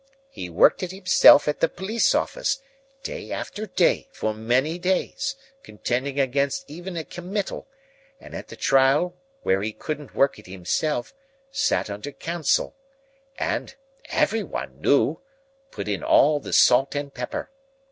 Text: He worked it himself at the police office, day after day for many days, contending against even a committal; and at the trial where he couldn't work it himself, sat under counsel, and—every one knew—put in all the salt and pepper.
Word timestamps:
He 0.31 0.49
worked 0.49 0.81
it 0.81 0.91
himself 0.91 1.47
at 1.47 1.59
the 1.59 1.69
police 1.69 2.15
office, 2.15 2.59
day 3.03 3.31
after 3.31 3.67
day 3.67 4.07
for 4.11 4.33
many 4.33 4.79
days, 4.79 5.35
contending 5.61 6.19
against 6.19 6.65
even 6.67 6.97
a 6.97 7.03
committal; 7.03 7.67
and 8.19 8.33
at 8.33 8.47
the 8.47 8.55
trial 8.55 9.13
where 9.43 9.61
he 9.61 9.71
couldn't 9.71 10.15
work 10.15 10.39
it 10.39 10.47
himself, 10.47 11.13
sat 11.51 11.87
under 11.87 12.11
counsel, 12.11 12.75
and—every 13.37 14.41
one 14.41 14.81
knew—put 14.81 15.87
in 15.87 16.01
all 16.03 16.39
the 16.39 16.51
salt 16.51 16.95
and 16.95 17.13
pepper. 17.13 17.51